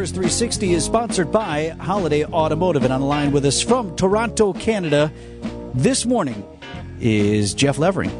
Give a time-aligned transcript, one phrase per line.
[0.00, 2.84] Brewers 360 is sponsored by Holiday Automotive.
[2.84, 5.12] And on the line with us from Toronto, Canada,
[5.74, 6.42] this morning
[7.00, 8.10] is Jeff Levering.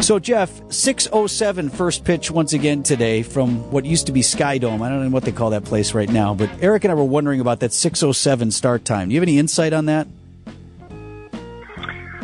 [0.00, 4.80] So, Jeff, 607 first pitch once again today from what used to be Sky Dome.
[4.80, 7.04] I don't know what they call that place right now, but Eric and I were
[7.04, 9.10] wondering about that 607 start time.
[9.10, 10.06] Do you have any insight on that?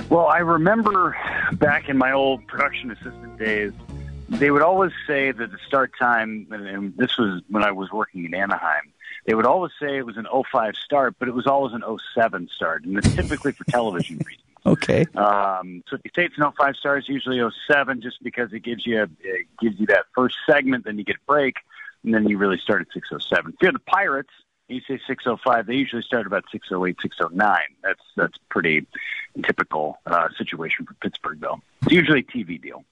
[0.08, 1.14] Well, I remember
[1.52, 3.72] back in my old production assistant days,
[4.30, 8.24] they would always say that the start time, and this was when I was working
[8.24, 8.92] in Anaheim,
[9.27, 11.82] they would always say it was an 05 start, but it was always an
[12.14, 14.45] 07 start, and it's typically for television reasons.
[14.64, 15.06] Okay.
[15.14, 18.86] Um, so if you say it's an 05 it's usually 07, just because it gives
[18.86, 21.56] you a, it gives you that first segment, then you get a break,
[22.05, 23.55] and then you really start at 607.
[23.55, 24.30] If you're the Pirates,
[24.69, 27.58] you say 605, they usually start about 608, 609.
[27.83, 28.86] That's that's pretty
[29.44, 31.60] typical uh, situation for Pittsburgh, though.
[31.83, 32.84] It's usually a TV deal.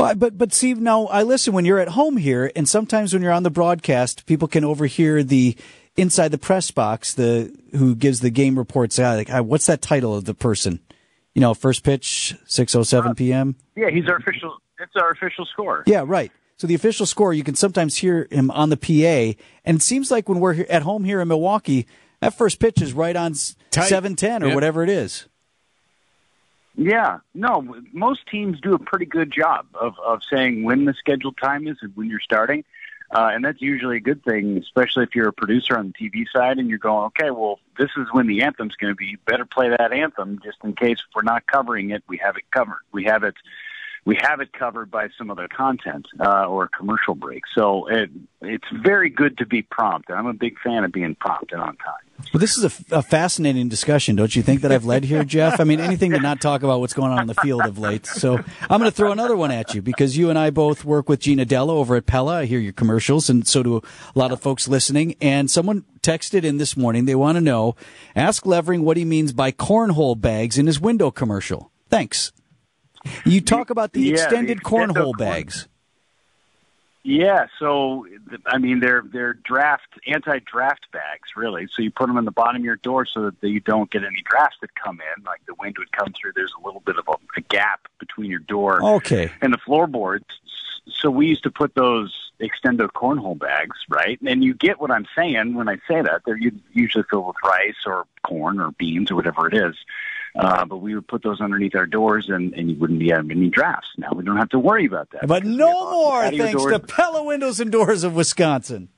[0.00, 3.22] Well, but but see now I listen when you're at home here, and sometimes when
[3.22, 5.56] you're on the broadcast, people can overhear the
[5.96, 8.98] inside the press box, the who gives the game reports.
[8.98, 10.80] Uh, like, uh, what's that title of the person?
[11.34, 13.56] You know, first pitch, six oh seven p.m.
[13.76, 14.56] Yeah, he's our official.
[14.78, 15.84] It's our official score.
[15.86, 16.32] Yeah, right.
[16.56, 20.10] So the official score, you can sometimes hear him on the PA, and it seems
[20.10, 21.86] like when we're at home here in Milwaukee,
[22.20, 24.54] that first pitch is right on seven ten or yep.
[24.54, 25.26] whatever it is.
[26.76, 31.36] Yeah, no, most teams do a pretty good job of of saying when the scheduled
[31.36, 32.64] time is and when you're starting.
[33.12, 36.26] Uh, and that's usually a good thing, especially if you're a producer on the TV
[36.32, 39.16] side and you're going, okay, well, this is when the anthem's going to be.
[39.26, 42.44] Better play that anthem just in case if we're not covering it, we have it
[42.52, 42.78] covered.
[42.92, 43.34] We have it
[44.04, 47.42] we have it covered by some other content uh, or commercial break.
[47.54, 50.10] So it, it's very good to be prompt.
[50.10, 52.09] I'm a big fan of being prompt and on time.
[52.32, 55.60] Well, this is a, a, fascinating discussion, don't you think, that I've led here, Jeff?
[55.60, 58.06] I mean, anything to not talk about what's going on in the field of late.
[58.06, 61.08] So I'm going to throw another one at you because you and I both work
[61.08, 62.40] with Gina Della over at Pella.
[62.40, 65.16] I hear your commercials, and so do a lot of folks listening.
[65.20, 67.04] And someone texted in this morning.
[67.04, 67.76] They want to know,
[68.14, 71.70] ask Levering what he means by cornhole bags in his window commercial.
[71.88, 72.32] Thanks.
[73.24, 75.68] You talk about the yeah, extended the cornhole bags.
[77.02, 78.06] Yeah, so
[78.44, 81.66] I mean they're they're draft anti-draft bags really.
[81.72, 84.04] So you put them in the bottom of your door so that you don't get
[84.04, 85.24] any drafts that come in.
[85.24, 86.32] Like the wind would come through.
[86.34, 89.32] There's a little bit of a, a gap between your door okay.
[89.40, 90.26] and the floorboards.
[90.88, 94.18] So we used to put those extended cornhole bags, right?
[94.26, 96.22] And you get what I'm saying when I say that.
[96.26, 96.38] They're
[96.72, 99.76] usually filled with rice or corn or beans or whatever it is.
[100.38, 103.30] Uh, but we would put those underneath our doors, and, and you wouldn't be having
[103.32, 103.88] any drafts.
[103.98, 105.26] Now we don't have to worry about that.
[105.26, 106.72] But no more, thanks doors.
[106.72, 108.88] to Pella Windows and Doors of Wisconsin.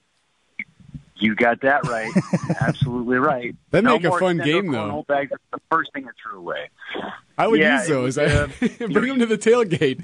[1.16, 2.12] You got that right.
[2.60, 3.54] Absolutely right.
[3.70, 5.04] That no make a fun game, though.
[5.06, 6.68] Bags are the first thing I threw away.
[7.38, 8.18] I would yeah, use those.
[8.18, 10.02] uh, bring them to the tailgate.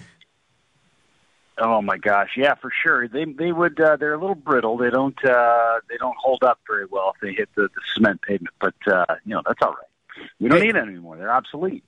[1.60, 3.08] Oh my gosh, yeah, for sure.
[3.08, 3.80] They they would.
[3.80, 4.76] Uh, they're a little brittle.
[4.76, 5.18] They don't.
[5.24, 8.54] Uh, they don't hold up very well if they hit the, the cement pavement.
[8.60, 9.87] But uh, you know that's all right.
[10.40, 11.16] We don't need them anymore.
[11.16, 11.84] They're obsolete.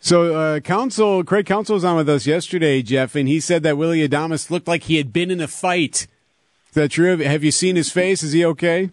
[0.00, 3.78] So, uh, Counsell, Craig Counsell was on with us yesterday, Jeff, and he said that
[3.78, 6.08] Willie Adames looked like he had been in a fight.
[6.68, 7.18] Is that true?
[7.18, 8.22] Have you seen his face?
[8.22, 8.90] Is he okay?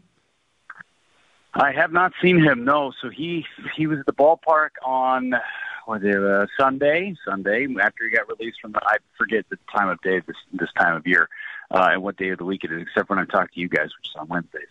[1.53, 2.63] I have not seen him.
[2.63, 2.93] No.
[3.01, 3.45] So he
[3.75, 5.33] he was at the ballpark on
[5.87, 7.15] was it uh, Sunday?
[7.25, 10.69] Sunday after he got released from the I forget the time of day this this
[10.77, 11.27] time of year
[11.71, 13.67] uh, and what day of the week it is, except when I talk to you
[13.67, 14.69] guys, which is on Wednesdays.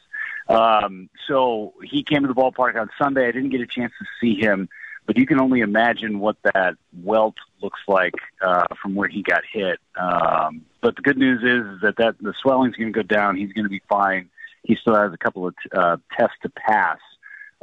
[0.49, 3.29] Um, so he came to the ballpark on Sunday.
[3.29, 4.69] I didn't get a chance to see him,
[5.07, 9.43] but you can only imagine what that welt looks like uh, from where he got
[9.51, 9.79] hit.
[9.97, 13.37] Um, but the good news is, that, that the swelling's going to go down.
[13.37, 14.31] He's going to be fine.
[14.63, 16.99] He still has a couple of uh, tests to pass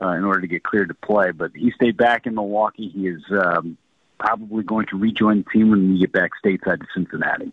[0.01, 1.31] uh, in order to get cleared to play.
[1.31, 2.89] But he stayed back in Milwaukee.
[2.89, 3.77] He is um,
[4.19, 7.51] probably going to rejoin the team when we get back stateside to Cincinnati.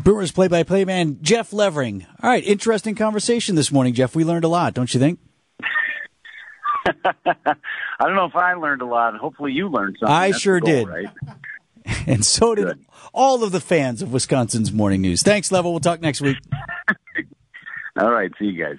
[0.00, 2.06] Brewers play-by-play man Jeff Levering.
[2.22, 4.14] All right, interesting conversation this morning, Jeff.
[4.14, 5.18] We learned a lot, don't you think?
[6.86, 7.54] I
[8.00, 9.14] don't know if I learned a lot.
[9.16, 10.14] Hopefully, you learned something.
[10.14, 10.88] I That's sure goal, did.
[10.88, 11.08] Right?
[12.06, 12.84] and so did Good.
[13.12, 15.22] all of the fans of Wisconsin's morning news.
[15.22, 15.72] Thanks, Level.
[15.72, 16.38] We'll talk next week.
[18.00, 18.30] all right.
[18.38, 18.78] See you guys.